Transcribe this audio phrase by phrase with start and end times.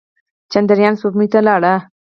[0.51, 1.61] چندریان سپوږمۍ ته لاړ.